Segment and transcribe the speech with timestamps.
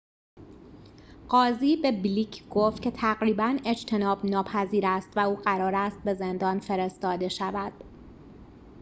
[1.29, 7.27] قاضی به بلیک گفت که تقریباً اجتناب‌ناپذیر است و او قرار است به زندان فرستاده
[7.29, 7.73] شود